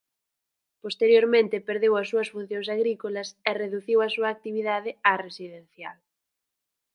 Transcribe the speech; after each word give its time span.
Posteriormente 0.83 1.65
perdeu 1.69 1.93
as 1.97 2.07
súas 2.11 2.31
funcións 2.33 2.67
agrícolas 2.75 3.29
e 3.49 3.51
reduciu 3.63 3.97
a 4.01 4.09
súa 4.15 4.29
actividade 4.35 4.91
á 5.11 5.13
residencial. 5.27 5.97